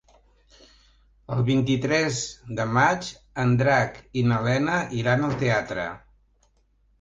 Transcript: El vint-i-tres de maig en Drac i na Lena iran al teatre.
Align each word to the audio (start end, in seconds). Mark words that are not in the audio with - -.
El 1.35 1.43
vint-i-tres 1.49 2.21
de 2.59 2.65
maig 2.77 3.11
en 3.45 3.53
Drac 3.61 4.01
i 4.23 4.25
na 4.31 4.41
Lena 4.49 4.79
iran 5.03 5.29
al 5.29 5.37
teatre. 5.45 5.87